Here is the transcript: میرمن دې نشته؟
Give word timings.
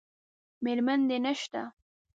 میرمن 0.63 0.99
دې 1.09 1.17
نشته؟ 1.25 1.61